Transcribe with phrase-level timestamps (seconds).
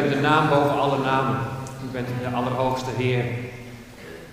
[0.00, 1.36] bent de naam boven alle namen.
[1.84, 3.24] U bent de Allerhoogste Heer.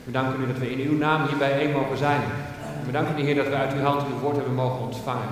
[0.04, 2.22] We danken u dat we in uw naam hier bijeen mogen zijn.
[2.86, 5.28] We danken u, Heer, dat we uit uw hand uw woord hebben mogen ontvangen.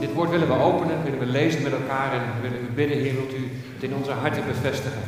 [0.00, 3.14] dit woord willen we openen, willen we lezen met elkaar en willen u bidden, Heer,
[3.14, 5.02] wilt u het in onze harten bevestigen.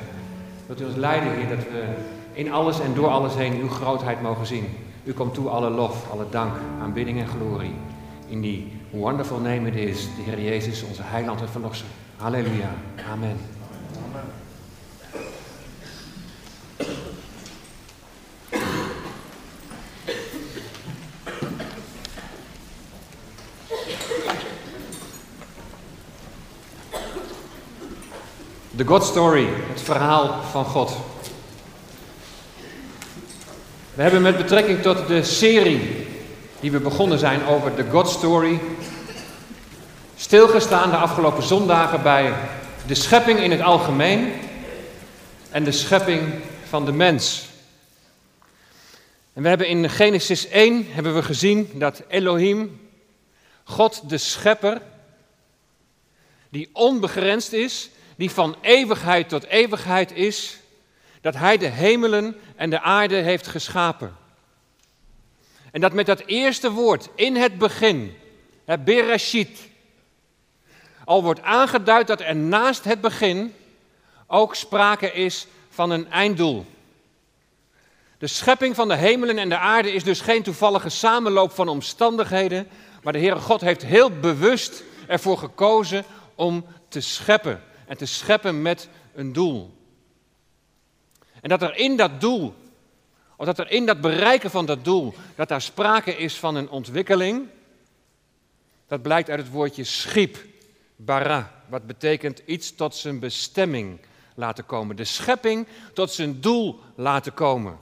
[0.67, 1.85] Wilt u ons leiden, Heer, dat we
[2.33, 4.67] in alles en door alles heen uw grootheid mogen zien.
[5.05, 6.53] U komt toe alle lof, alle dank,
[6.83, 7.75] aanbidding en glorie.
[8.27, 11.87] In die wonderful name it is, de Heer Jezus, onze heiland en verlosser.
[12.17, 12.71] Halleluja.
[13.13, 13.60] Amen.
[28.91, 30.97] God Story, het verhaal van God.
[33.95, 36.07] We hebben met betrekking tot de serie
[36.61, 38.61] die we begonnen zijn over de God Story
[40.17, 42.35] stilgestaan de afgelopen zondagen bij
[42.87, 44.33] de schepping in het algemeen
[45.51, 46.35] en de schepping
[46.69, 47.49] van de mens.
[49.33, 52.81] En we hebben in Genesis 1 hebben we gezien dat Elohim,
[53.65, 54.83] God de schepper,
[56.49, 60.59] die onbegrensd is, die van eeuwigheid tot eeuwigheid is,
[61.21, 64.17] dat hij de hemelen en de aarde heeft geschapen.
[65.73, 68.17] En dat met dat eerste woord in het begin,
[68.65, 69.69] het Bereshit,
[71.05, 73.55] al wordt aangeduid dat er naast het begin
[74.27, 76.67] ook sprake is van een einddoel.
[78.19, 82.69] De schepping van de hemelen en de aarde is dus geen toevallige samenloop van omstandigheden,
[83.03, 86.05] maar de Heere God heeft heel bewust ervoor gekozen
[86.35, 89.75] om te scheppen en te scheppen met een doel.
[91.41, 92.55] En dat er in dat doel,
[93.37, 96.71] of dat er in dat bereiken van dat doel, dat daar sprake is van een
[96.71, 97.49] ontwikkeling,
[98.87, 100.39] dat blijkt uit het woordje schiep,
[100.97, 104.01] bara, wat betekent iets tot zijn bestemming
[104.35, 104.97] laten komen.
[104.97, 107.79] De schepping tot zijn doel laten komen.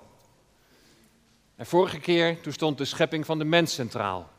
[1.57, 4.31] En vorige keer, toen stond de schepping van de mens centraal.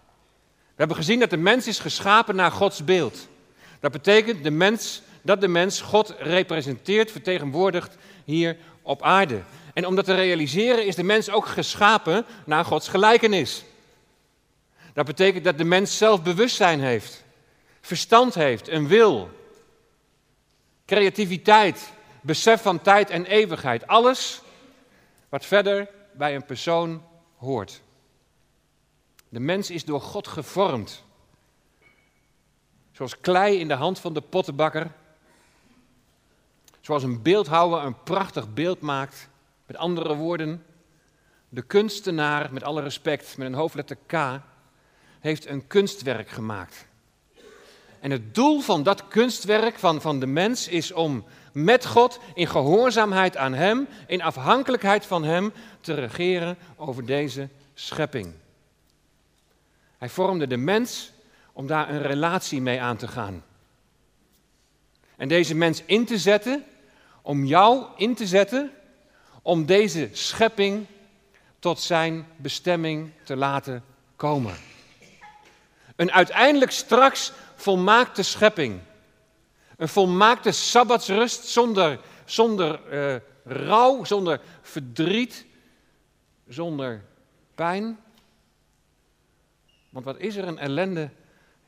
[0.58, 3.28] We hebben gezien dat de mens is geschapen naar Gods beeld.
[3.80, 9.42] Dat betekent de mens, dat de mens God representeert, vertegenwoordigt hier op aarde.
[9.74, 13.64] En om dat te realiseren is de mens ook geschapen naar Gods gelijkenis.
[14.94, 17.24] Dat betekent dat de mens zelf bewustzijn heeft,
[17.82, 19.30] verstand heeft, een wil,
[20.86, 21.92] creativiteit,
[22.22, 23.88] besef van tijd en eeuwigheid.
[23.88, 24.42] Alles
[25.30, 27.04] wat verder bij een persoon
[27.38, 27.82] hoort.
[29.30, 31.04] De mens is door God gevormd.
[32.92, 34.92] Zoals klei in de hand van de pottenbakker.
[36.90, 39.30] Zoals een beeldhouwer een prachtig beeld maakt.
[39.66, 40.66] Met andere woorden,
[41.50, 44.42] de kunstenaar, met alle respect, met een hoofdletter K,
[45.20, 46.88] heeft een kunstwerk gemaakt.
[48.00, 51.24] En het doel van dat kunstwerk van, van de mens is om
[51.54, 58.34] met God in gehoorzaamheid aan Hem, in afhankelijkheid van Hem, te regeren over deze schepping.
[59.98, 61.12] Hij vormde de mens
[61.54, 63.44] om daar een relatie mee aan te gaan.
[65.16, 66.64] En deze mens in te zetten,
[67.30, 68.72] om jou in te zetten,
[69.42, 70.86] om deze schepping
[71.60, 73.84] tot zijn bestemming te laten
[74.16, 74.56] komen.
[75.96, 78.80] Een uiteindelijk straks volmaakte schepping.
[79.78, 85.46] Een volmaakte sabbatsrust zonder, zonder uh, rouw, zonder verdriet,
[86.48, 87.06] zonder
[87.56, 88.00] pijn.
[89.90, 91.10] Want wat is er een ellende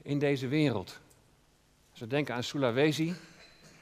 [0.02, 1.00] in deze wereld?
[1.92, 3.16] Als we denken aan Sulawesi,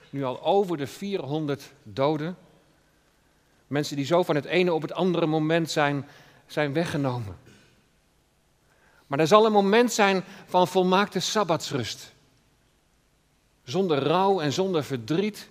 [0.09, 2.37] nu al over de 400 doden.
[3.67, 6.07] Mensen die zo van het ene op het andere moment zijn,
[6.47, 7.37] zijn weggenomen.
[9.07, 12.13] Maar er zal een moment zijn van volmaakte sabbatsrust.
[13.63, 15.49] Zonder rouw en zonder verdriet,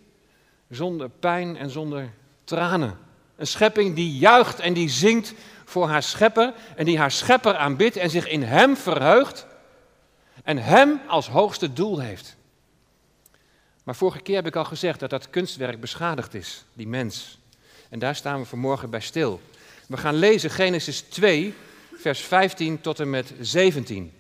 [0.71, 2.11] zonder pijn en zonder
[2.45, 2.99] tranen.
[3.37, 7.97] Een schepping die juicht en die zingt voor haar schepper en die haar schepper aanbidt
[7.97, 9.47] en zich in hem verheugt
[10.45, 12.38] en hem als hoogste doel heeft.
[13.89, 17.39] Maar vorige keer heb ik al gezegd dat dat kunstwerk beschadigd is, die mens.
[17.89, 19.41] En daar staan we vanmorgen bij stil.
[19.87, 21.55] We gaan lezen Genesis 2,
[21.95, 24.13] vers 15 tot en met 17.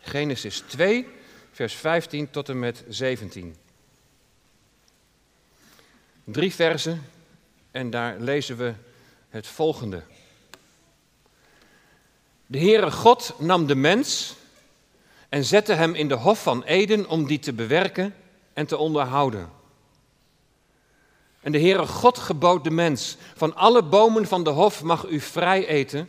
[0.00, 1.06] Genesis 2,
[1.52, 3.56] vers 15 tot en met 17.
[6.24, 7.02] Drie versen
[7.70, 8.74] en daar lezen we
[9.28, 10.02] het volgende.
[12.46, 14.34] De Heere God nam de mens
[15.28, 18.14] en zette hem in de hof van Eden om die te bewerken
[18.52, 19.50] en te onderhouden.
[21.40, 25.20] En de Heere God gebood de mens: Van alle bomen van de hof mag u
[25.20, 26.08] vrij eten,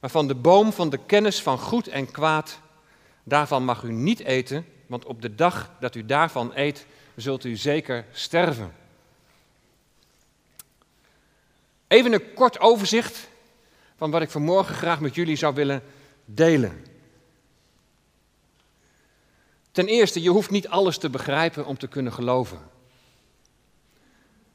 [0.00, 2.58] maar van de boom van de kennis van goed en kwaad,
[3.24, 6.86] daarvan mag u niet eten, want op de dag dat u daarvan eet,
[7.16, 8.72] zult u zeker sterven.
[11.88, 13.28] Even een kort overzicht
[13.96, 15.82] van wat ik vanmorgen graag met jullie zou willen
[16.24, 16.91] delen.
[19.72, 22.58] Ten eerste, je hoeft niet alles te begrijpen om te kunnen geloven.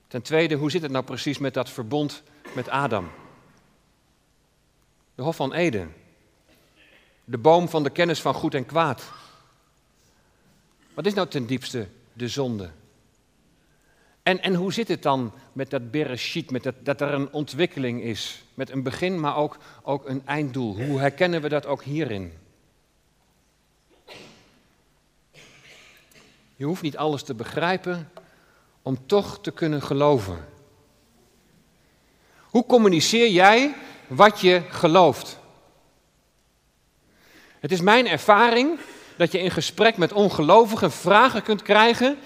[0.08, 2.24] Ten tweede, hoe zit het nou precies met dat verbond
[2.56, 3.10] met Adam?
[5.16, 5.94] De Hof van Eden.
[7.24, 9.12] De boom van de kennis van goed en kwaad.
[10.94, 12.70] Wat is nou ten diepste de zonde?
[14.24, 18.02] En, en hoe zit het dan met dat bereshit, met dat, dat er een ontwikkeling
[18.02, 18.44] is?
[18.54, 20.76] Met een begin, maar ook, ook een einddoel.
[20.76, 22.34] Hoe herkennen we dat ook hierin?
[26.58, 28.12] Je hoeft niet alles te begrijpen
[28.82, 30.46] om toch te kunnen geloven.
[32.42, 33.76] Hoe communiceer jij
[34.08, 35.40] wat je gelooft?
[37.60, 38.80] Het is mijn ervaring
[39.18, 42.18] dat je in gesprek met ongelovigen vragen kunt krijgen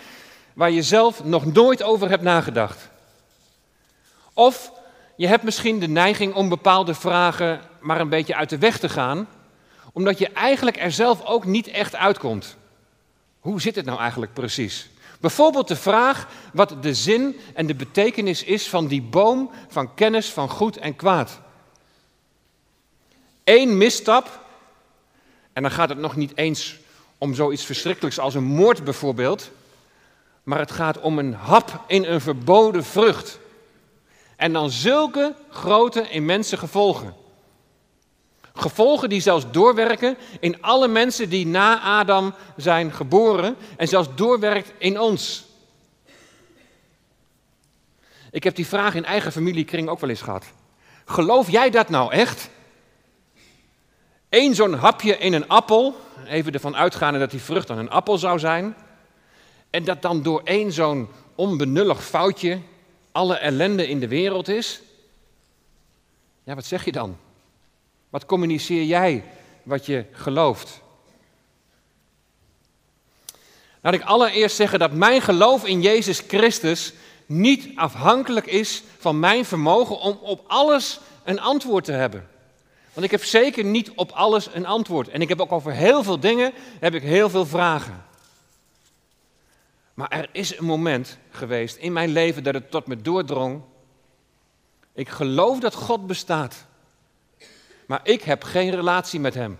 [0.53, 2.89] waar je zelf nog nooit over hebt nagedacht.
[4.33, 4.71] Of
[5.15, 8.89] je hebt misschien de neiging om bepaalde vragen maar een beetje uit de weg te
[8.89, 9.27] gaan,
[9.93, 12.59] omdat je eigenlijk er zelf ook niet echt uitkomt.
[13.41, 14.89] Hoe zit het nou eigenlijk precies?
[15.19, 20.29] Bijvoorbeeld de vraag wat de zin en de betekenis is van die boom van kennis
[20.29, 21.39] van goed en kwaad.
[23.43, 24.45] Eén misstap,
[25.53, 26.79] en dan gaat het nog niet eens
[27.17, 29.51] om zoiets verschrikkelijks als een moord bijvoorbeeld,
[30.43, 33.39] maar het gaat om een hap in een verboden vrucht.
[34.35, 37.13] En dan zulke grote immense gevolgen.
[38.53, 44.71] Gevolgen die zelfs doorwerken in alle mensen die na Adam zijn geboren en zelfs doorwerkt
[44.77, 45.45] in ons.
[48.31, 50.45] Ik heb die vraag in eigen familiekring ook wel eens gehad.
[51.05, 52.49] Geloof jij dat nou echt?
[54.29, 55.95] Eén zo'n hapje in een appel,
[56.25, 58.75] even ervan uitgaande dat die vrucht dan een appel zou zijn,
[59.69, 62.59] en dat dan door één zo'n onbenullig foutje
[63.11, 64.81] alle ellende in de wereld is?
[66.43, 67.17] Ja, wat zeg je dan?
[68.11, 69.23] Wat communiceer jij
[69.63, 70.81] wat je gelooft?
[73.81, 76.93] Laat ik allereerst zeggen dat mijn geloof in Jezus Christus
[77.25, 82.29] niet afhankelijk is van mijn vermogen om op alles een antwoord te hebben.
[82.93, 85.07] Want ik heb zeker niet op alles een antwoord.
[85.07, 88.05] En ik heb ook over heel veel dingen heb ik heel veel vragen.
[89.93, 93.61] Maar er is een moment geweest in mijn leven dat het tot me doordrong.
[94.93, 96.65] Ik geloof dat God bestaat.
[97.91, 99.57] Maar ik heb geen relatie met Hem.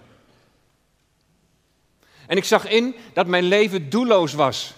[2.27, 4.73] En ik zag in dat mijn leven doelloos was.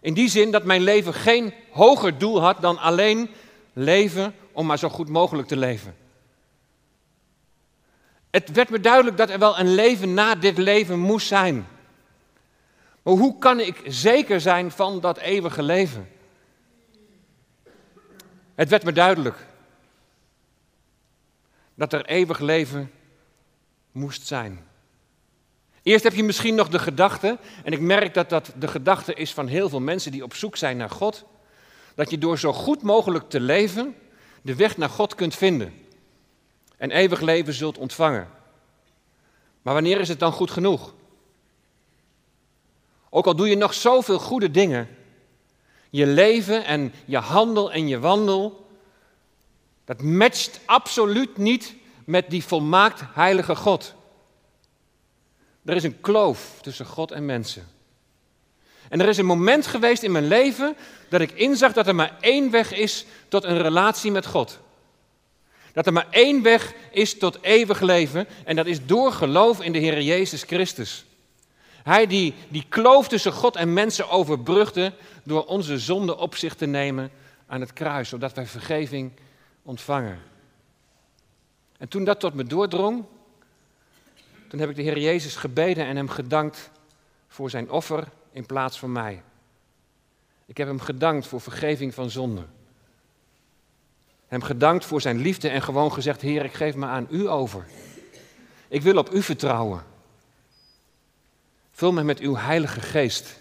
[0.00, 3.30] In die zin dat mijn leven geen hoger doel had dan alleen
[3.72, 5.96] leven om maar zo goed mogelijk te leven.
[8.30, 11.66] Het werd me duidelijk dat er wel een leven na dit leven moest zijn.
[13.02, 16.08] Maar hoe kan ik zeker zijn van dat eeuwige leven?
[18.54, 19.48] Het werd me duidelijk
[21.80, 22.90] dat er eeuwig leven
[23.92, 24.64] moest zijn.
[25.82, 29.32] Eerst heb je misschien nog de gedachte, en ik merk dat dat de gedachte is
[29.32, 31.24] van heel veel mensen die op zoek zijn naar God,
[31.94, 33.94] dat je door zo goed mogelijk te leven
[34.42, 35.72] de weg naar God kunt vinden
[36.76, 38.28] en eeuwig leven zult ontvangen.
[39.62, 40.94] Maar wanneer is het dan goed genoeg?
[43.10, 44.88] Ook al doe je nog zoveel goede dingen,
[45.90, 48.69] je leven en je handel en je wandel,
[49.90, 53.94] dat matcht absoluut niet met die volmaakt heilige God.
[55.64, 57.68] Er is een kloof tussen God en mensen.
[58.88, 60.76] En er is een moment geweest in mijn leven
[61.08, 64.58] dat ik inzag dat er maar één weg is tot een relatie met God.
[65.72, 69.72] Dat er maar één weg is tot eeuwig leven en dat is door geloof in
[69.72, 71.04] de Heer Jezus Christus.
[71.82, 74.92] Hij die die kloof tussen God en mensen overbrugde
[75.24, 77.10] door onze zonde op zich te nemen
[77.46, 79.12] aan het kruis, zodat wij vergeving
[79.62, 80.18] ontvangen.
[81.78, 83.04] En toen dat tot me doordrong,
[84.48, 86.70] toen heb ik de Heer Jezus gebeden en hem gedankt
[87.28, 89.22] voor zijn offer in plaats van mij.
[90.46, 92.44] Ik heb hem gedankt voor vergeving van zonde.
[94.26, 97.66] Hem gedankt voor zijn liefde en gewoon gezegd: Heer, ik geef me aan u over.
[98.68, 99.84] Ik wil op u vertrouwen.
[101.70, 103.36] Vul me met uw Heilige Geest.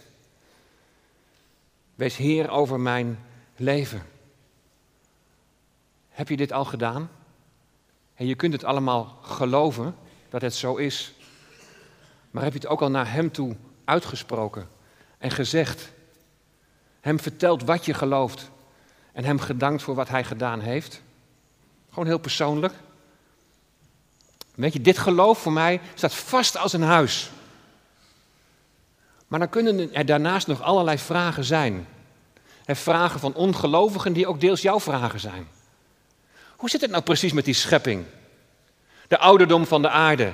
[1.95, 3.19] Wees Heer over mijn
[3.55, 4.01] leven.
[6.19, 7.09] Heb je dit al gedaan?
[8.15, 9.95] En je kunt het allemaal geloven
[10.29, 11.13] dat het zo is.
[12.31, 14.69] Maar heb je het ook al naar Hem toe uitgesproken
[15.17, 15.91] en gezegd?
[16.99, 18.49] Hem verteld wat je gelooft
[19.11, 21.01] en Hem gedankt voor wat Hij gedaan heeft?
[21.89, 22.73] Gewoon heel persoonlijk.
[24.55, 27.31] Weet je, dit geloof voor mij staat vast als een huis.
[29.27, 31.87] Maar dan kunnen er daarnaast nog allerlei vragen zijn.
[32.65, 35.57] vragen van ongelovigen die ook deels jouw vragen zijn.
[36.59, 38.05] Hoe zit het nou precies met die schepping?
[39.07, 40.33] De ouderdom van de aarde.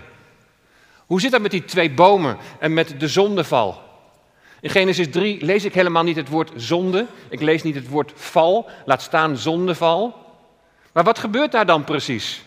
[1.06, 3.82] Hoe zit dat met die twee bomen en met de zondeval?
[4.62, 7.06] In Genesis 3 lees ik helemaal niet het woord zonde.
[7.30, 10.26] Ik lees niet het woord val, laat staan zondeval.
[10.92, 12.44] Maar wat gebeurt daar dan precies?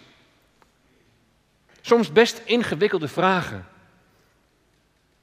[1.81, 3.67] Soms best ingewikkelde vragen.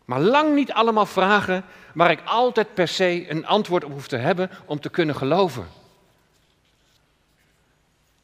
[0.05, 4.17] Maar lang niet allemaal vragen waar ik altijd per se een antwoord op hoef te
[4.17, 5.67] hebben om te kunnen geloven.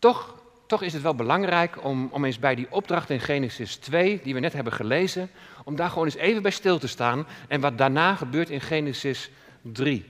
[0.01, 0.36] Toch,
[0.67, 4.34] toch is het wel belangrijk om, om eens bij die opdracht in Genesis 2, die
[4.34, 5.29] we net hebben gelezen,
[5.63, 9.29] om daar gewoon eens even bij stil te staan en wat daarna gebeurt in Genesis
[9.62, 10.05] 3.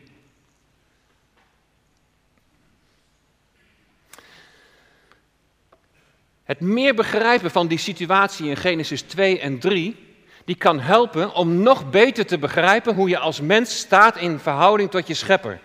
[6.44, 11.62] Het meer begrijpen van die situatie in Genesis 2 en 3 die kan helpen om
[11.62, 15.60] nog beter te begrijpen hoe je als mens staat in verhouding tot je schepper.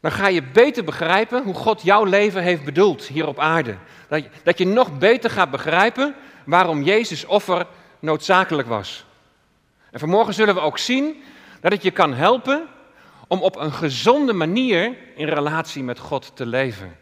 [0.00, 3.76] Dan ga je beter begrijpen hoe God jouw leven heeft bedoeld hier op aarde.
[4.08, 7.66] Dat je, dat je nog beter gaat begrijpen waarom Jezus offer
[7.98, 9.04] noodzakelijk was.
[9.90, 11.22] En vanmorgen zullen we ook zien
[11.60, 12.68] dat het je kan helpen
[13.28, 16.96] om op een gezonde manier in relatie met God te leven.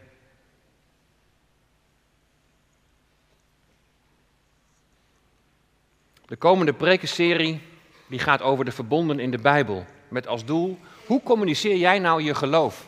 [6.25, 7.61] De komende prekenserie
[8.07, 9.85] die gaat over de verbonden in de Bijbel.
[10.07, 12.87] Met als doel, hoe communiceer jij nou je geloof?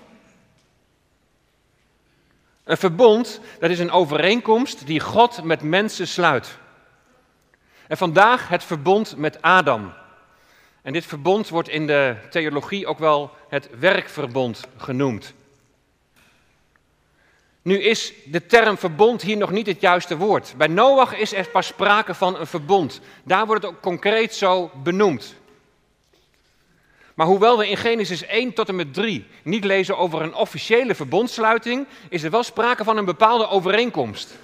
[2.64, 6.58] Een verbond, dat is een overeenkomst die God met mensen sluit.
[7.88, 9.94] En vandaag het verbond met Adam.
[10.82, 15.34] En dit verbond wordt in de theologie ook wel het werkverbond genoemd.
[17.62, 20.54] Nu is de term verbond hier nog niet het juiste woord.
[20.58, 23.02] Bij Noach is er pas sprake van een verbond.
[23.24, 25.36] Daar wordt het ook concreet zo benoemd.
[27.18, 30.96] Maar hoewel we in Genesis 1 tot en met 3 niet lezen over een officiële
[30.96, 34.38] verbondsluiting, is er wel sprake van een bepaalde overeenkomst.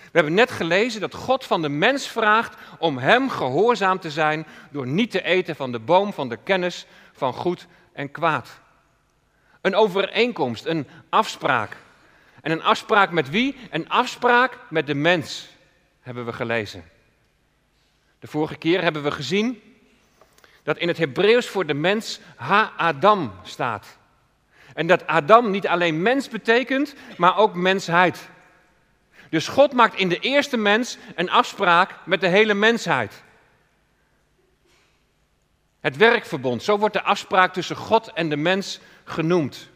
[0.00, 4.46] We hebben net gelezen dat God van de mens vraagt om hem gehoorzaam te zijn
[4.70, 8.60] door niet te eten van de boom van de kennis van goed en kwaad.
[9.60, 11.76] Een overeenkomst, een afspraak.
[12.42, 13.56] En een afspraak met wie?
[13.70, 15.48] Een afspraak met de mens,
[16.00, 16.84] hebben we gelezen.
[18.18, 19.60] De vorige keer hebben we gezien
[20.66, 23.98] dat in het Hebreeuws voor de mens Ha-Adam staat.
[24.74, 28.28] En dat Adam niet alleen mens betekent, maar ook mensheid.
[29.30, 33.22] Dus God maakt in de eerste mens een afspraak met de hele mensheid.
[35.80, 39.68] Het werkverbond, zo wordt de afspraak tussen God en de mens genoemd.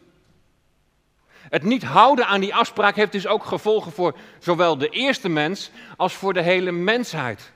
[1.49, 5.71] Het niet houden aan die afspraak heeft dus ook gevolgen voor zowel de eerste mens
[5.97, 7.51] als voor de hele mensheid.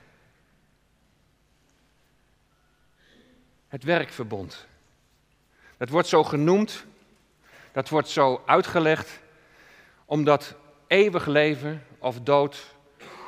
[3.76, 4.66] Het werkverbond.
[5.76, 6.84] Dat wordt zo genoemd,
[7.72, 9.20] dat wordt zo uitgelegd,
[10.04, 10.54] omdat
[10.86, 12.74] eeuwig leven of dood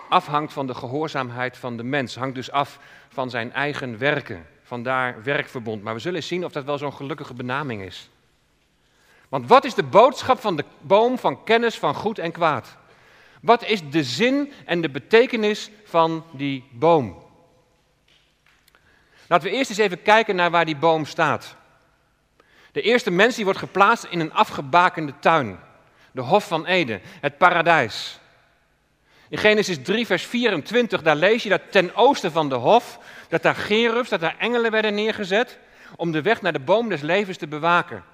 [0.08, 2.16] afhangt van de gehoorzaamheid van de mens.
[2.16, 2.78] Hangt dus af
[3.08, 4.46] van zijn eigen werken.
[4.62, 5.82] Vandaar werkverbond.
[5.82, 8.10] Maar we zullen zien of dat wel zo'n gelukkige benaming is.
[9.28, 12.76] Want wat is de boodschap van de boom van kennis van goed en kwaad?
[13.40, 17.26] Wat is de zin en de betekenis van die boom?
[19.28, 21.56] Laten we eerst eens even kijken naar waar die boom staat.
[22.72, 25.58] De eerste mens die wordt geplaatst in een afgebakende tuin.
[26.12, 28.20] De Hof van Eden, het paradijs.
[29.28, 33.42] In Genesis 3, vers 24, daar lees je dat ten oosten van de hof, dat
[33.42, 35.58] daar gerubs, dat daar engelen werden neergezet
[35.96, 38.04] om de weg naar de boom des levens te bewaken.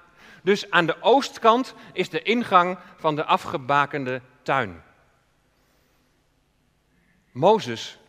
[0.43, 4.83] Dus aan de oostkant is de ingang van de afgebakende tuin.
[7.31, 7.99] Mozes,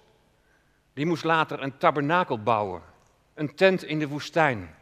[0.94, 2.82] die moest later een tabernakel bouwen,
[3.36, 4.74] een tent in de woestijn.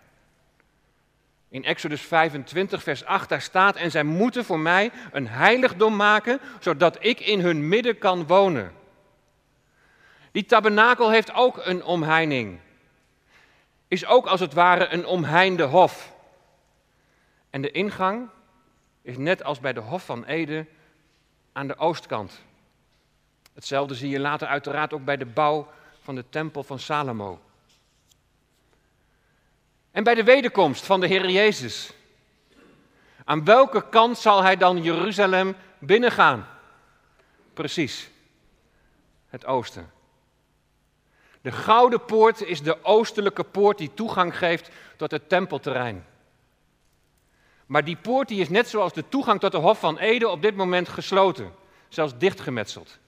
[1.49, 6.41] In Exodus 25, vers 8, daar staat: En zij moeten voor mij een heiligdom maken,
[6.61, 8.73] zodat ik in hun midden kan wonen.
[10.33, 12.59] Die tabernakel heeft ook een omheining.
[13.89, 16.13] Is ook als het ware een omheinde hof.
[17.51, 18.29] En de ingang
[19.03, 20.67] is net als bij de Hof van Ede
[21.53, 22.43] aan de oostkant.
[23.55, 25.69] Hetzelfde zie je later uiteraard ook bij de bouw
[26.01, 27.41] van de tempel van Salomo.
[29.95, 31.93] En bij de wederkomst van de Heer Jezus.
[33.25, 36.49] Aan welke kant zal hij dan Jeruzalem binnengaan?
[37.53, 38.11] Precies,
[39.29, 39.91] het oosten.
[41.41, 46.07] De gouden poort is de oostelijke poort die toegang geeft tot het tempelterrein.
[47.67, 50.43] Maar die poort die is net zoals de toegang tot de Hof van Ede op
[50.43, 51.53] dit moment gesloten,
[51.89, 52.99] zelfs dichtgemetseld.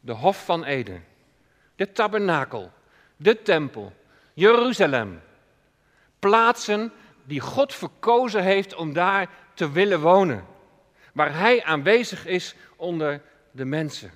[0.00, 1.00] De Hof van Ede,
[1.76, 2.72] de tabernakel,
[3.16, 3.92] de tempel,
[4.36, 5.20] Jeruzalem.
[6.18, 6.92] Plaatsen
[7.24, 10.44] die God verkozen heeft om daar te willen wonen.
[11.12, 14.10] Waar Hij aanwezig is onder de mensen.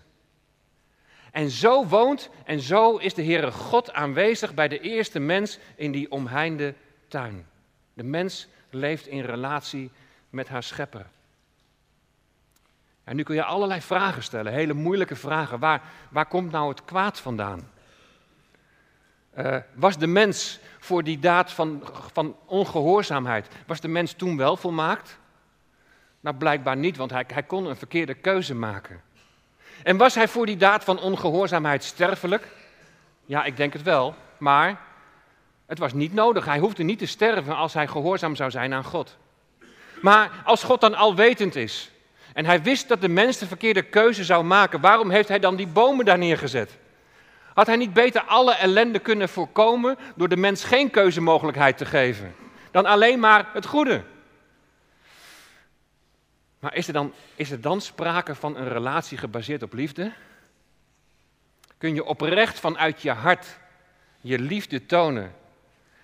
[1.30, 5.92] En zo woont en zo is de Heere God aanwezig bij de eerste mens in
[5.92, 6.74] die omheinde
[7.08, 7.46] tuin.
[7.94, 9.90] De mens leeft in relatie
[10.30, 11.06] met haar schepper.
[13.04, 15.58] En nu kun je allerlei vragen stellen, hele moeilijke vragen.
[15.58, 17.70] Waar, waar komt nou het kwaad vandaan?
[19.38, 21.82] Uh, was de mens voor die daad van,
[22.12, 25.18] van ongehoorzaamheid, was de mens toen wel volmaakt?
[26.20, 29.00] Nou, blijkbaar niet, want hij, hij kon een verkeerde keuze maken.
[29.82, 32.46] En was hij voor die daad van ongehoorzaamheid sterfelijk?
[33.24, 34.80] Ja, ik denk het wel, maar
[35.66, 36.44] het was niet nodig.
[36.44, 39.16] Hij hoefde niet te sterven als hij gehoorzaam zou zijn aan God.
[40.00, 41.90] Maar als God dan alwetend is
[42.32, 45.56] en hij wist dat de mens de verkeerde keuze zou maken, waarom heeft hij dan
[45.56, 46.78] die bomen daar neergezet?
[47.60, 52.34] Had hij niet beter alle ellende kunnen voorkomen door de mens geen keuzemogelijkheid te geven,
[52.70, 54.02] dan alleen maar het goede?
[56.58, 60.12] Maar is er, dan, is er dan sprake van een relatie gebaseerd op liefde?
[61.78, 63.58] Kun je oprecht vanuit je hart
[64.20, 65.34] je liefde tonen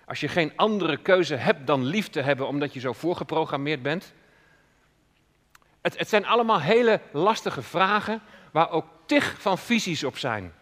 [0.05, 4.13] als je geen andere keuze hebt dan lief te hebben omdat je zo voorgeprogrammeerd bent?
[5.81, 8.21] Het, het zijn allemaal hele lastige vragen
[8.51, 10.53] waar ook tig van visies op zijn.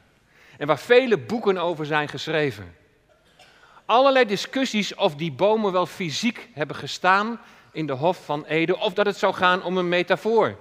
[0.57, 2.75] En waar vele boeken over zijn geschreven.
[3.85, 7.39] Allerlei discussies of die bomen wel fysiek hebben gestaan
[7.71, 10.57] in de Hof van Ede, of dat het zou gaan om een metafoor.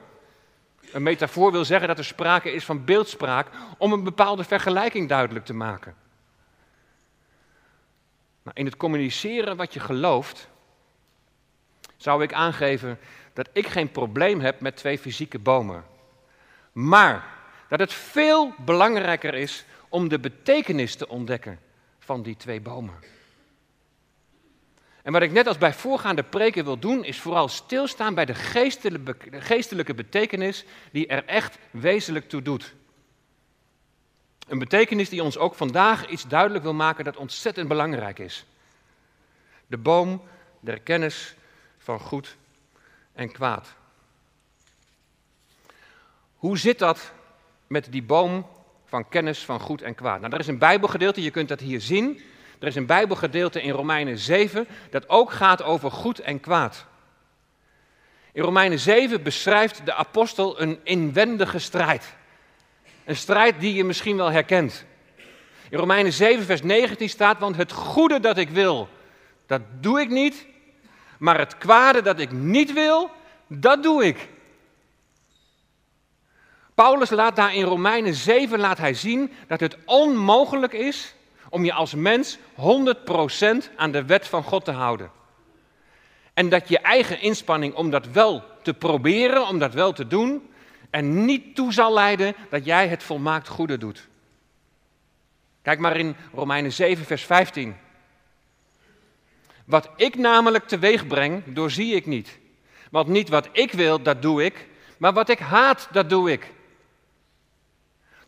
[0.92, 3.48] Een metafoor wil zeggen dat er sprake is van beeldspraak
[3.78, 5.94] om een bepaalde vergelijking duidelijk te maken.
[8.42, 10.48] Maar in het communiceren wat je gelooft,
[11.96, 12.98] zou ik aangeven
[13.32, 15.84] dat ik geen probleem heb met twee fysieke bomen.
[16.72, 17.24] Maar
[17.68, 21.60] dat het veel belangrijker is om de betekenis te ontdekken
[21.98, 22.94] van die twee bomen.
[25.02, 28.34] En wat ik net als bij voorgaande preken wil doen, is vooral stilstaan bij de
[29.30, 32.74] geestelijke betekenis die er echt wezenlijk toe doet.
[34.46, 38.44] Een betekenis die ons ook vandaag iets duidelijk wil maken dat ontzettend belangrijk is.
[39.66, 40.22] De boom
[40.60, 41.34] der kennis
[41.78, 42.36] van goed
[43.12, 43.74] en kwaad.
[46.36, 47.12] Hoe zit dat
[47.66, 48.46] met die boom
[48.94, 50.20] van kennis van goed en kwaad?
[50.20, 52.20] Nou, er is een Bijbelgedeelte, je kunt dat hier zien.
[52.58, 56.86] Er is een Bijbelgedeelte in Romeinen 7 dat ook gaat over goed en kwaad.
[58.32, 62.14] In Romeinen 7 beschrijft de apostel een inwendige strijd.
[63.04, 64.84] Een strijd die je misschien wel herkent.
[65.68, 68.88] In Romeinen 7, vers 19 staat: Want het goede dat ik wil,
[69.46, 70.46] dat doe ik niet.
[71.18, 73.10] Maar het kwade dat ik niet wil,
[73.46, 74.28] dat doe ik.
[76.74, 81.14] Paulus laat daar in Romeinen 7 laat hij zien dat het onmogelijk is
[81.48, 82.40] om je als mens 100%
[83.76, 85.10] aan de wet van God te houden.
[86.34, 90.48] En dat je eigen inspanning om dat wel te proberen, om dat wel te doen,
[90.90, 94.08] er niet toe zal leiden dat jij het volmaakt goede doet.
[95.62, 97.76] Kijk maar in Romeinen 7, vers 15.
[99.64, 102.38] Wat ik namelijk teweeg breng, doorzie ik niet.
[102.90, 104.66] Want niet wat ik wil, dat doe ik,
[104.98, 106.52] maar wat ik haat, dat doe ik.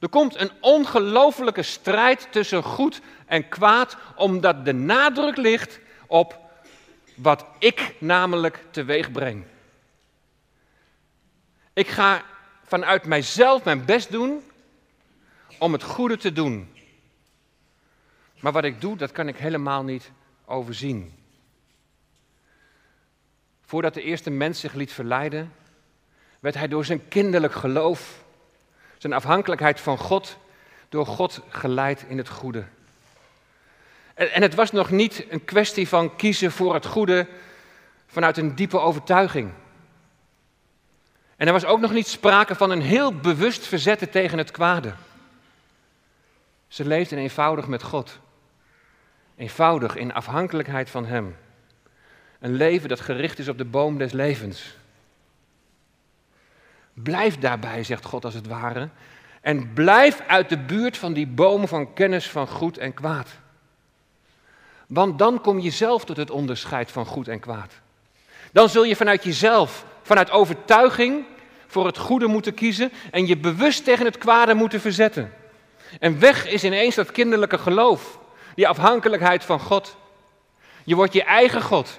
[0.00, 6.38] Er komt een ongelofelijke strijd tussen goed en kwaad, omdat de nadruk ligt op
[7.14, 9.44] wat ik namelijk teweeg breng.
[11.72, 12.24] Ik ga
[12.64, 14.42] vanuit mijzelf mijn best doen
[15.58, 16.74] om het goede te doen.
[18.40, 20.10] Maar wat ik doe, dat kan ik helemaal niet
[20.44, 21.14] overzien.
[23.60, 25.52] Voordat de eerste mens zich liet verleiden,
[26.40, 28.24] werd hij door zijn kinderlijk geloof
[28.98, 30.36] zijn afhankelijkheid van God
[30.88, 32.64] door God geleid in het goede.
[34.14, 37.26] En, en het was nog niet een kwestie van kiezen voor het goede
[38.06, 39.52] vanuit een diepe overtuiging.
[41.36, 44.94] En er was ook nog niet sprake van een heel bewust verzetten tegen het kwade.
[46.68, 48.18] Ze leefden eenvoudig met God.
[49.36, 51.36] Eenvoudig in afhankelijkheid van Hem.
[52.38, 54.76] Een leven dat gericht is op de boom des levens.
[57.02, 58.88] Blijf daarbij, zegt God als het ware.
[59.40, 63.28] En blijf uit de buurt van die boom van kennis van goed en kwaad.
[64.86, 67.72] Want dan kom je zelf tot het onderscheid van goed en kwaad.
[68.52, 71.24] Dan zul je vanuit jezelf, vanuit overtuiging,
[71.66, 75.32] voor het goede moeten kiezen en je bewust tegen het kwade moeten verzetten.
[76.00, 78.18] En weg is ineens dat kinderlijke geloof,
[78.54, 79.96] die afhankelijkheid van God.
[80.84, 81.98] Je wordt je eigen God.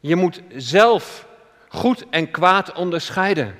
[0.00, 1.26] Je moet zelf
[1.68, 3.56] goed en kwaad onderscheiden.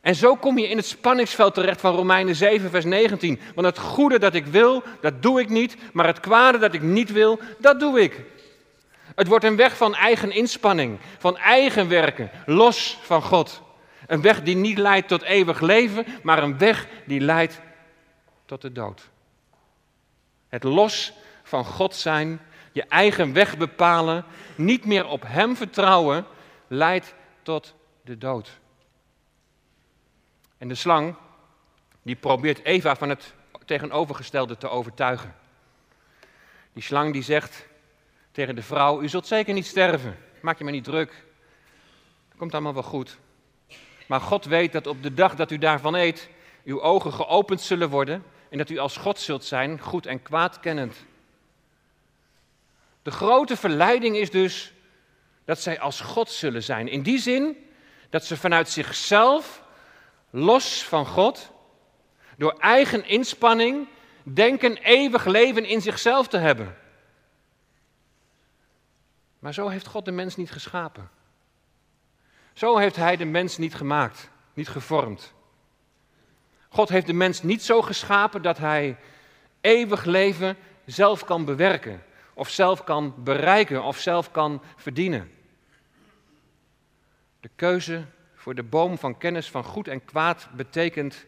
[0.00, 3.40] En zo kom je in het spanningsveld terecht van Romeinen 7, vers 19.
[3.54, 6.82] Want het goede dat ik wil, dat doe ik niet, maar het kwade dat ik
[6.82, 8.22] niet wil, dat doe ik.
[9.14, 13.62] Het wordt een weg van eigen inspanning, van eigen werken, los van God.
[14.06, 17.60] Een weg die niet leidt tot eeuwig leven, maar een weg die leidt
[18.46, 19.10] tot de dood.
[20.48, 22.40] Het los van God zijn,
[22.72, 26.26] je eigen weg bepalen, niet meer op Hem vertrouwen,
[26.74, 28.58] leidt tot de dood.
[30.58, 31.14] En de slang,
[32.02, 33.34] die probeert Eva van het
[33.64, 35.34] tegenovergestelde te overtuigen.
[36.72, 37.66] Die slang die zegt
[38.32, 41.24] tegen de vrouw, u zult zeker niet sterven, maak je maar niet druk.
[42.36, 43.18] Komt allemaal wel goed.
[44.06, 46.28] Maar God weet dat op de dag dat u daarvan eet,
[46.64, 50.60] uw ogen geopend zullen worden en dat u als God zult zijn, goed en kwaad
[50.60, 51.04] kennend.
[53.02, 54.73] De grote verleiding is dus
[55.44, 56.88] dat zij als God zullen zijn.
[56.88, 57.56] In die zin
[58.10, 59.62] dat ze vanuit zichzelf,
[60.30, 61.50] los van God,
[62.36, 63.88] door eigen inspanning,
[64.22, 66.76] denken eeuwig leven in zichzelf te hebben.
[69.38, 71.10] Maar zo heeft God de mens niet geschapen.
[72.52, 75.32] Zo heeft Hij de mens niet gemaakt, niet gevormd.
[76.68, 78.96] God heeft de mens niet zo geschapen dat Hij
[79.60, 82.02] eeuwig leven zelf kan bewerken,
[82.34, 85.33] of zelf kan bereiken, of zelf kan verdienen.
[87.44, 88.04] De keuze
[88.34, 91.24] voor de boom van kennis van goed en kwaad betekent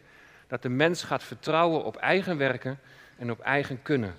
[0.47, 2.79] dat de mens gaat vertrouwen op eigen werken
[3.17, 4.15] en op eigen kunnen.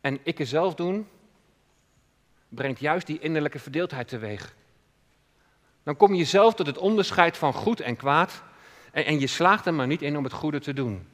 [0.00, 1.08] En ik zelf doen,
[2.48, 4.54] brengt juist die innerlijke verdeeldheid teweeg.
[5.82, 8.42] Dan kom je zelf tot het onderscheid van goed en kwaad
[8.92, 11.08] en, en je slaagt er maar niet in om het goede te doen.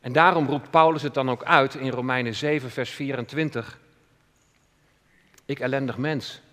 [0.00, 3.78] En daarom roept Paulus het dan ook uit in Romeinen 7, vers 24.
[5.44, 6.44] Ik ellendig mens.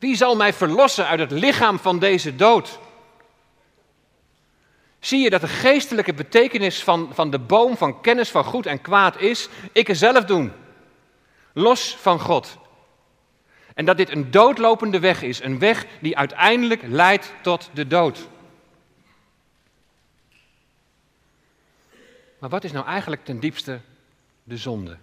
[0.00, 2.78] Wie zal mij verlossen uit het lichaam van deze dood?
[4.98, 8.80] Zie je dat de geestelijke betekenis van, van de boom van kennis van goed en
[8.80, 10.52] kwaad is, ik er zelf doen
[11.52, 12.58] los van God.
[13.74, 18.28] En dat dit een doodlopende weg is, een weg die uiteindelijk leidt tot de dood.
[22.38, 23.80] Maar wat is nou eigenlijk ten diepste
[24.42, 24.96] de zonde?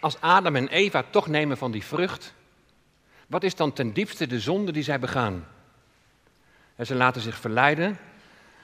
[0.00, 2.34] Als Adam en Eva toch nemen van die vrucht,
[3.26, 5.46] wat is dan ten diepste de zonde die zij begaan?
[6.76, 7.98] En ze laten zich verleiden,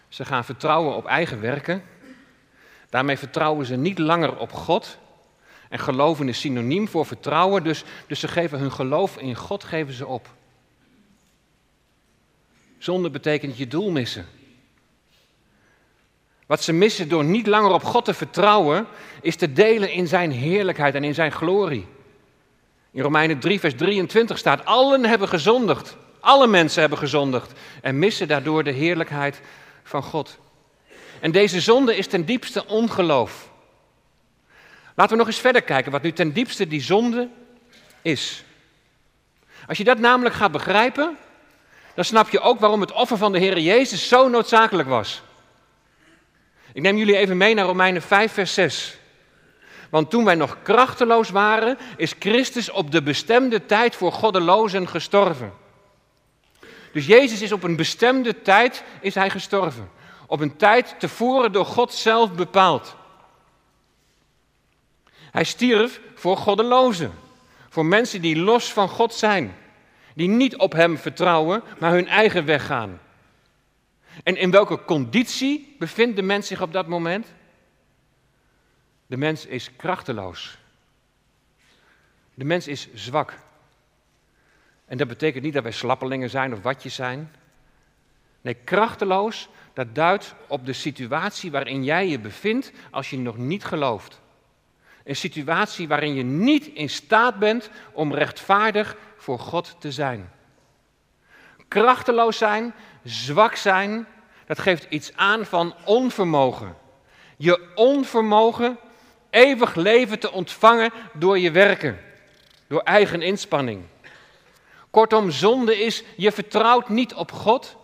[0.08, 1.82] ze gaan vertrouwen op eigen werken,
[2.90, 4.98] Daarmee vertrouwen ze niet langer op God.
[5.68, 9.94] En geloven is synoniem voor vertrouwen, dus, dus ze geven hun geloof in God geven
[9.94, 10.28] ze op.
[12.78, 14.26] Zonde betekent je doel missen.
[16.46, 18.86] Wat ze missen door niet langer op God te vertrouwen,
[19.20, 21.86] is te delen in zijn heerlijkheid en in zijn glorie.
[22.90, 25.96] In Romeinen 3, vers 23 staat: Allen hebben gezondigd.
[26.20, 29.40] Alle mensen hebben gezondigd en missen daardoor de heerlijkheid
[29.82, 30.38] van God.
[31.20, 33.50] En deze zonde is ten diepste ongeloof.
[34.94, 37.28] Laten we nog eens verder kijken wat nu ten diepste die zonde
[38.02, 38.44] is.
[39.66, 41.16] Als je dat namelijk gaat begrijpen,
[41.94, 45.22] dan snap je ook waarom het offer van de Heer Jezus zo noodzakelijk was.
[46.76, 48.98] Ik neem jullie even mee naar Romeinen 5, vers 6.
[49.90, 55.52] Want toen wij nog krachteloos waren, is Christus op de bestemde tijd voor goddelozen gestorven.
[56.92, 59.90] Dus Jezus is op een bestemde tijd is hij gestorven
[60.26, 62.96] op een tijd tevoren door God zelf bepaald.
[65.30, 67.12] Hij stierf voor goddelozen,
[67.68, 69.56] voor mensen die los van God zijn,
[70.14, 73.00] die niet op Hem vertrouwen, maar hun eigen weg gaan.
[74.22, 77.34] En in welke conditie bevindt de mens zich op dat moment?
[79.06, 80.58] De mens is krachteloos.
[82.34, 83.38] De mens is zwak.
[84.84, 87.32] En dat betekent niet dat wij slappelingen zijn of watjes zijn.
[88.40, 93.64] Nee, krachteloos dat duidt op de situatie waarin jij je bevindt als je nog niet
[93.64, 94.20] gelooft.
[95.04, 100.30] Een situatie waarin je niet in staat bent om rechtvaardig voor God te zijn.
[101.68, 102.74] Krachteloos zijn,
[103.04, 104.06] zwak zijn,
[104.46, 106.76] dat geeft iets aan van onvermogen.
[107.36, 108.78] Je onvermogen
[109.30, 111.98] eeuwig leven te ontvangen door je werken,
[112.66, 113.84] door eigen inspanning.
[114.90, 117.76] Kortom, zonde is, je vertrouwt niet op God,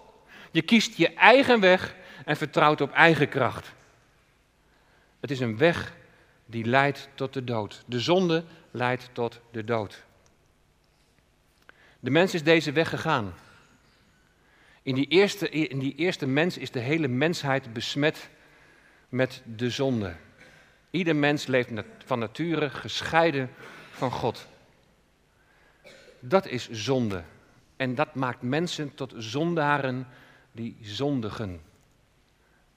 [0.51, 3.73] je kiest je eigen weg en vertrouwt op eigen kracht.
[5.21, 5.93] Het is een weg
[6.47, 7.83] die leidt tot de dood.
[7.87, 10.03] De zonde leidt tot de dood.
[12.01, 13.35] De mens is deze weg gegaan.
[14.83, 18.31] In die eerste, in die eerste mens is de hele mensheid besmet
[19.09, 20.17] met de zonde.
[20.91, 21.71] Ieder mens leeft
[22.05, 23.51] van nature gescheiden
[23.91, 24.47] van God.
[26.21, 27.23] Dat is zonde.
[27.77, 30.07] En dat maakt mensen tot zondaren
[30.53, 31.61] die zondigen.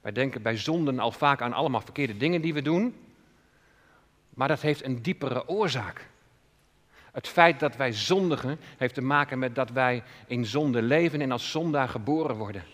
[0.00, 2.94] Wij denken bij zonden al vaak aan allemaal verkeerde dingen die we doen.
[4.30, 6.08] Maar dat heeft een diepere oorzaak.
[7.16, 11.32] Het feit dat wij zondigen heeft te maken met dat wij in zonde leven en
[11.32, 12.64] als zondaar geboren worden.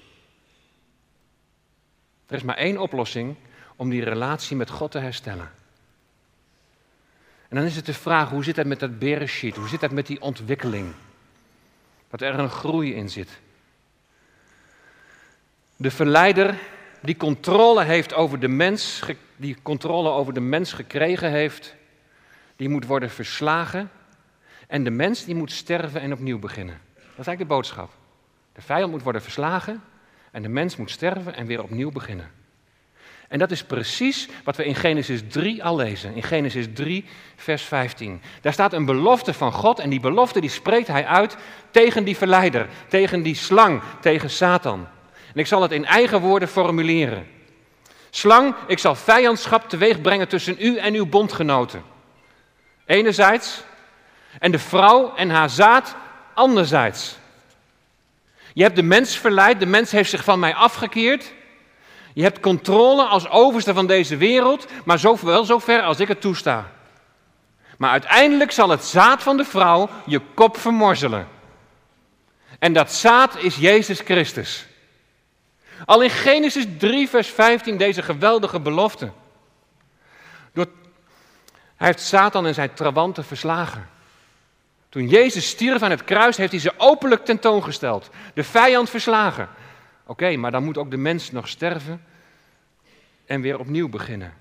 [2.26, 3.36] Er is maar één oplossing
[3.76, 5.50] om die relatie met God te herstellen.
[7.48, 9.56] En dan is het de vraag, hoe zit het met dat bereshit?
[9.56, 10.94] Hoe zit het met die ontwikkeling?
[12.10, 13.40] Dat er een groei in zit.
[15.76, 16.58] De verleider
[17.00, 19.02] die controle heeft over de mens,
[19.36, 21.74] die controle over de mens gekregen heeft,
[22.56, 23.90] die moet worden verslagen.
[24.72, 26.80] En de mens die moet sterven en opnieuw beginnen.
[26.94, 27.90] Dat is eigenlijk de boodschap.
[28.52, 29.82] De vijand moet worden verslagen
[30.30, 32.30] en de mens moet sterven en weer opnieuw beginnen.
[33.28, 36.14] En dat is precies wat we in Genesis 3 al lezen.
[36.14, 37.04] In Genesis 3,
[37.36, 38.20] vers 15.
[38.40, 41.36] Daar staat een belofte van God en die belofte die spreekt hij uit
[41.70, 44.88] tegen die verleider, tegen die slang, tegen Satan.
[45.34, 47.26] En ik zal het in eigen woorden formuleren.
[48.10, 51.82] Slang, ik zal vijandschap teweeg brengen tussen u en uw bondgenoten.
[52.86, 53.64] Enerzijds,
[54.38, 55.96] en de vrouw en haar zaad
[56.34, 57.16] anderzijds.
[58.54, 61.32] Je hebt de mens verleid, de mens heeft zich van mij afgekeerd.
[62.14, 66.08] Je hebt controle als overste van deze wereld, maar zo, wel zo ver als ik
[66.08, 66.70] het toesta.
[67.78, 71.28] Maar uiteindelijk zal het zaad van de vrouw je kop vermorzelen.
[72.58, 74.66] En dat zaad is Jezus Christus.
[75.84, 79.10] Al in Genesis 3, vers 15 deze geweldige belofte.
[80.52, 80.66] Door,
[81.76, 83.88] hij heeft Satan en zijn trawanten verslagen.
[84.92, 88.10] Toen Jezus stierf aan het kruis, heeft hij ze openlijk tentoongesteld.
[88.34, 89.48] De vijand verslagen.
[90.06, 92.04] Oké, maar dan moet ook de mens nog sterven
[93.26, 94.34] en weer opnieuw beginnen.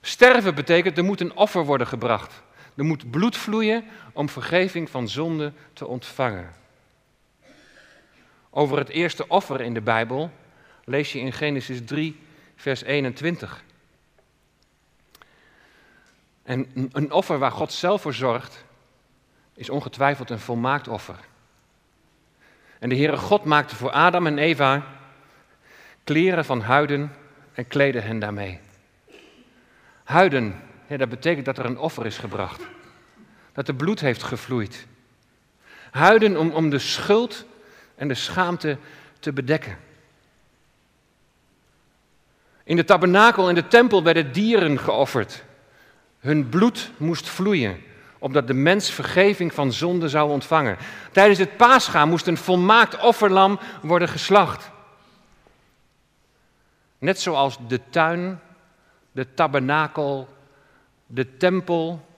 [0.00, 2.42] Sterven betekent er moet een offer worden gebracht.
[2.76, 6.50] Er moet bloed vloeien om vergeving van zonde te ontvangen.
[8.50, 10.30] Over het eerste offer in de Bijbel
[10.84, 12.20] lees je in Genesis 3,
[12.56, 13.64] vers 21.
[16.42, 18.68] En een offer waar God zelf voor zorgt,
[19.60, 21.16] is ongetwijfeld een volmaakt offer.
[22.78, 24.86] En de Heere God maakte voor Adam en Eva
[26.04, 27.12] kleren van huiden
[27.52, 28.60] en kleedde hen daarmee.
[30.04, 32.62] Huiden, dat betekent dat er een offer is gebracht.
[33.52, 34.86] Dat er bloed heeft gevloeid.
[35.90, 37.44] Huiden om, om de schuld
[37.94, 38.78] en de schaamte
[39.18, 39.78] te bedekken.
[42.64, 45.44] In de tabernakel en de tempel werden dieren geofferd.
[46.18, 47.82] Hun bloed moest vloeien,
[48.20, 50.76] opdat de mens vergeving van zonde zou ontvangen.
[51.12, 54.70] Tijdens het paasgaan moest een volmaakt offerlam worden geslacht.
[56.98, 58.40] Net zoals de tuin,
[59.12, 60.28] de tabernakel,
[61.06, 62.08] de tempel,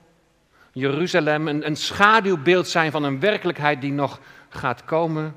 [0.71, 5.35] Jeruzalem een, schaduwbeeld zijn van een werkelijkheid die nog gaat komen.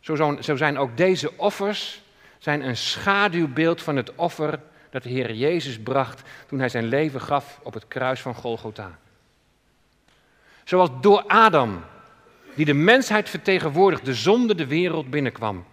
[0.00, 2.02] Zo, zo zijn ook deze offers
[2.38, 7.20] zijn een schaduwbeeld van het offer dat de Heer Jezus bracht toen hij zijn leven
[7.20, 8.98] gaf op het kruis van Golgotha.
[10.68, 11.84] Zoals door Adam,
[12.54, 15.64] die de mensheid vertegenwoordigt, de zonde de wereld binnenkwam.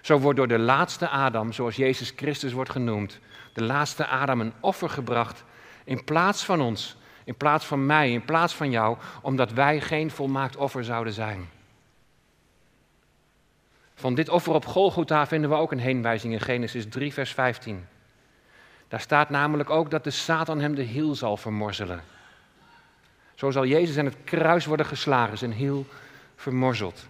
[0.00, 3.18] Zo wordt door de laatste Adam, zoals Jezus Christus wordt genoemd,
[3.52, 5.44] de laatste Adam een offer gebracht
[5.84, 10.10] in plaats van ons, in plaats van mij, in plaats van jou, omdat wij geen
[10.10, 11.48] volmaakt offer zouden zijn.
[13.94, 17.86] Van dit offer op Golgotha vinden we ook een heenwijzing in Genesis 3, vers 15.
[18.88, 22.02] Daar staat namelijk ook dat de Satan hem de hiel zal vermorzelen.
[23.40, 25.86] Zo zal Jezus aan het kruis worden geslagen, zijn hiel
[26.36, 27.06] vermorzeld.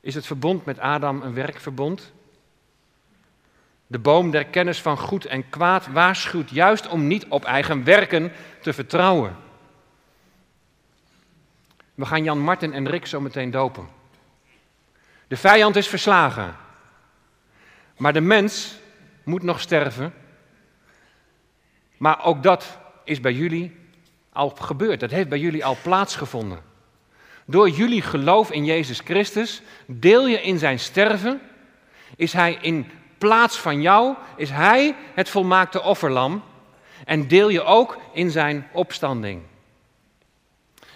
[0.00, 2.12] Is het verbond met Adam een werkverbond?
[3.86, 8.32] De boom der kennis van goed en kwaad waarschuwt juist om niet op eigen werken
[8.60, 9.36] te vertrouwen.
[11.94, 13.88] We gaan Jan Martin en Rick zo meteen dopen.
[15.28, 16.56] De vijand is verslagen.
[17.96, 18.78] Maar de mens
[19.24, 20.14] moet nog sterven.
[21.96, 23.84] Maar ook dat is bij jullie
[24.36, 25.00] al gebeurd.
[25.00, 26.60] Dat heeft bij jullie al plaatsgevonden.
[27.44, 31.40] Door jullie geloof in Jezus Christus deel je in zijn sterven.
[32.16, 36.42] Is hij in plaats van jou, is hij het volmaakte offerlam.
[37.04, 39.42] En deel je ook in zijn opstanding.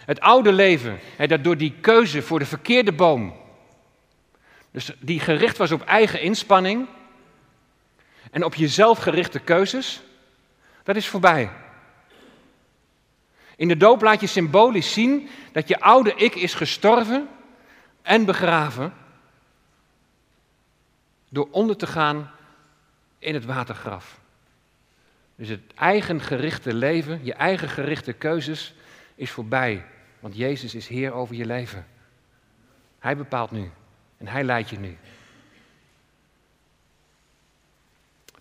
[0.04, 3.38] Het oude leven, dat door die keuze voor de verkeerde boom
[4.70, 6.86] dus die gericht was op eigen inspanning
[8.30, 10.02] en op jezelf gerichte keuzes,
[10.82, 11.50] dat is voorbij.
[13.60, 17.28] In de doop laat je symbolisch zien dat je oude ik is gestorven
[18.02, 18.92] en begraven
[21.28, 22.30] door onder te gaan
[23.18, 24.20] in het watergraf.
[25.34, 28.74] Dus het eigen gerichte leven, je eigen gerichte keuzes
[29.14, 29.84] is voorbij,
[30.20, 31.86] want Jezus is Heer over je leven.
[32.98, 33.70] Hij bepaalt nu.
[34.18, 34.98] En hij leidt je nu.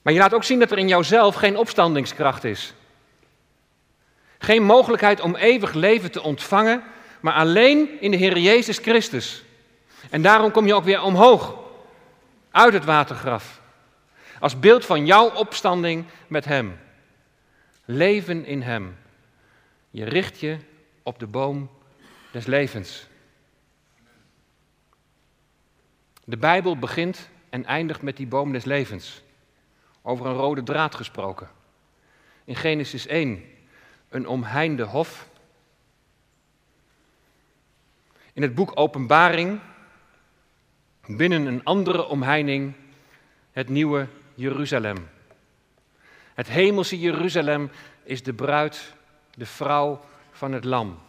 [0.01, 2.73] Maar je laat ook zien dat er in jouzelf geen opstandingskracht is.
[4.41, 6.83] Geen mogelijkheid om eeuwig leven te ontvangen,
[7.19, 9.43] maar alleen in de Heer Jezus Christus.
[10.09, 11.57] En daarom kom je ook weer omhoog,
[12.51, 13.61] uit het watergraf.
[14.39, 16.79] Als beeld van jouw opstanding met Hem.
[17.85, 18.97] Leven in Hem.
[19.91, 20.57] Je richt je
[21.03, 21.69] op de boom
[22.31, 23.07] des levens.
[26.23, 29.21] De Bijbel begint en eindigt met die boom des levens.
[30.01, 31.49] Over een rode draad gesproken.
[32.45, 33.43] In Genesis 1
[34.09, 35.27] een omheinde hof.
[38.33, 39.59] In het boek Openbaring
[41.05, 42.73] binnen een andere omheining
[43.51, 45.09] het nieuwe Jeruzalem.
[46.33, 47.71] Het hemelse Jeruzalem
[48.03, 48.93] is de bruid,
[49.33, 50.99] de vrouw van het lam.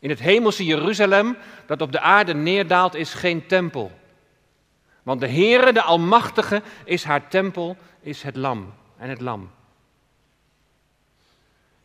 [0.00, 3.98] In het hemelse Jeruzalem, dat op de aarde neerdaalt, is geen tempel.
[5.02, 9.50] Want de Heere, de Almachtige, is haar tempel, is het lam en het lam.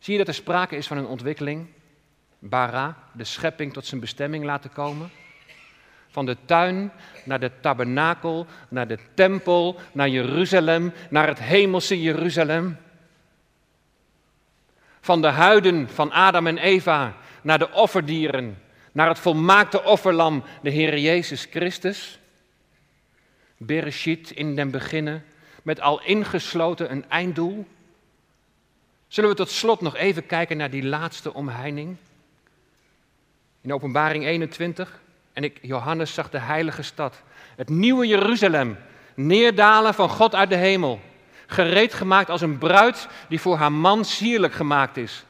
[0.04, 1.66] Zie je dat er sprake is van een ontwikkeling?
[2.38, 5.10] Bara, de schepping tot zijn bestemming laten komen.
[6.08, 6.92] Van de tuin
[7.24, 12.76] naar de tabernakel, naar de tempel, naar Jeruzalem, naar het hemelse Jeruzalem.
[15.00, 18.62] Van de huiden van Adam en Eva naar de offerdieren,
[18.92, 22.18] naar het volmaakte offerlam, de Heer Jezus Christus.
[23.56, 25.24] Bereshit in den beginnen,
[25.62, 27.66] met al ingesloten een einddoel.
[29.14, 31.96] Zullen we tot slot nog even kijken naar die laatste omheining?
[33.60, 35.00] In Openbaring 21.
[35.32, 37.22] En ik, Johannes, zag de heilige stad,
[37.56, 38.78] het nieuwe Jeruzalem,
[39.14, 41.00] neerdalen van God uit de hemel.
[41.46, 45.24] Gereed gemaakt als een bruid die voor haar man sierlijk gemaakt is.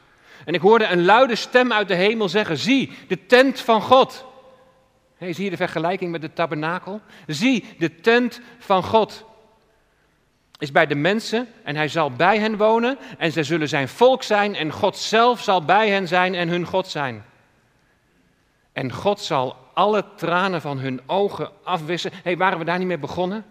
[0.44, 4.24] En ik hoorde een luide stem uit de hemel zeggen: Zie, de tent van God.
[5.16, 7.00] Hey, zie je de vergelijking met de tabernakel?
[7.26, 9.24] Zie, de tent van God
[10.64, 14.22] is bij de mensen en hij zal bij hen wonen en zij zullen zijn volk
[14.22, 17.24] zijn en God zelf zal bij hen zijn en hun God zijn.
[18.72, 22.10] En God zal alle tranen van hun ogen afwissen.
[22.12, 23.44] Hé, hey, waren we daar niet mee begonnen?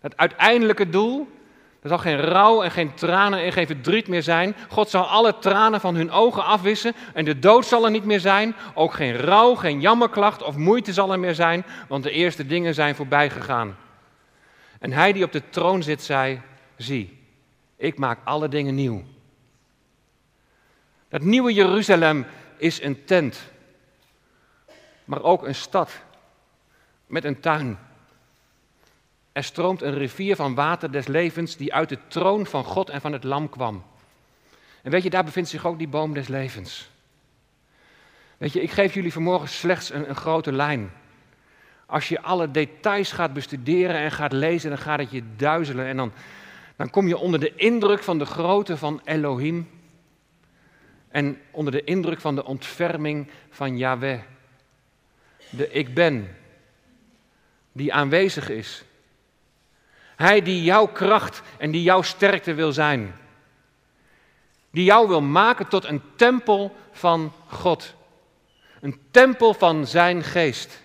[0.00, 1.28] Het uiteindelijke doel,
[1.82, 4.56] er zal geen rouw en geen tranen en geen verdriet meer zijn.
[4.68, 8.20] God zal alle tranen van hun ogen afwissen en de dood zal er niet meer
[8.20, 8.56] zijn.
[8.74, 12.74] Ook geen rouw, geen jammerklacht of moeite zal er meer zijn, want de eerste dingen
[12.74, 13.76] zijn voorbij gegaan.
[14.80, 16.40] En hij die op de troon zit, zei:
[16.76, 17.18] Zie,
[17.76, 19.04] ik maak alle dingen nieuw.
[21.08, 23.40] Dat nieuwe Jeruzalem is een tent,
[25.04, 26.00] maar ook een stad
[27.06, 27.78] met een tuin.
[29.32, 33.00] Er stroomt een rivier van water des levens die uit de troon van God en
[33.00, 33.84] van het Lam kwam.
[34.82, 36.90] En weet je, daar bevindt zich ook die boom des levens.
[38.36, 40.92] Weet je, ik geef jullie vanmorgen slechts een, een grote lijn.
[41.90, 45.86] Als je alle details gaat bestuderen en gaat lezen, dan gaat het je duizelen.
[45.86, 46.12] En dan,
[46.76, 49.70] dan kom je onder de indruk van de grootte van Elohim.
[51.08, 54.20] En onder de indruk van de ontferming van Yahweh.
[55.50, 56.36] De ik ben,
[57.72, 58.84] die aanwezig is.
[60.16, 63.14] Hij die jouw kracht en die jouw sterkte wil zijn.
[64.70, 67.94] Die jou wil maken tot een tempel van God.
[68.80, 70.82] Een tempel van zijn geest.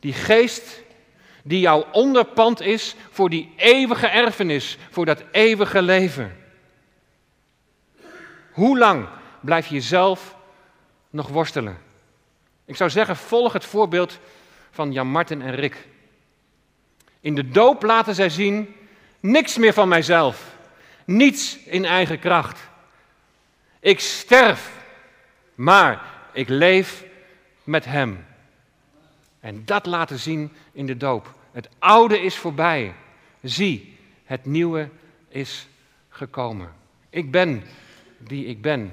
[0.00, 0.84] Die geest
[1.42, 6.36] die jouw onderpand is voor die eeuwige erfenis, voor dat eeuwige leven.
[8.52, 9.08] Hoe lang
[9.40, 10.36] blijf je zelf
[11.10, 11.78] nog worstelen?
[12.64, 14.18] Ik zou zeggen, volg het voorbeeld
[14.70, 15.88] van Jan Martin en Rick.
[17.20, 18.74] In de doop laten zij zien,
[19.20, 20.56] niks meer van mijzelf,
[21.04, 22.60] niets in eigen kracht.
[23.80, 24.70] Ik sterf,
[25.54, 27.04] maar ik leef
[27.64, 28.26] met Hem.
[29.46, 31.34] En dat laten zien in de doop.
[31.52, 32.94] Het oude is voorbij.
[33.42, 34.88] Zie, het nieuwe
[35.28, 35.68] is
[36.08, 36.72] gekomen.
[37.10, 37.62] Ik ben
[38.18, 38.92] die ik ben,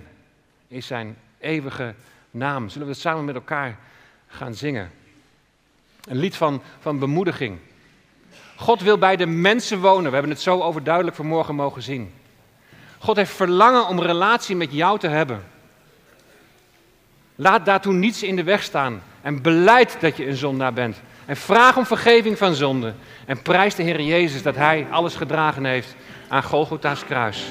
[0.68, 1.94] is zijn eeuwige
[2.32, 2.70] naam.
[2.70, 3.80] Zullen we het samen met elkaar
[4.28, 4.92] gaan zingen?
[6.08, 7.60] Een lied van, van bemoediging.
[8.56, 10.06] God wil bij de mensen wonen.
[10.06, 12.14] We hebben het zo overduidelijk vanmorgen mogen zien.
[13.00, 15.44] God heeft verlangen om relatie met jou te hebben.
[17.36, 19.02] Laat daartoe niets in de weg staan.
[19.22, 21.02] En beleid dat je een zondaar bent.
[21.26, 22.94] En vraag om vergeving van zonde.
[23.26, 25.96] En prijs de Heer Jezus dat Hij alles gedragen heeft
[26.28, 27.46] aan Golgotha's kruis.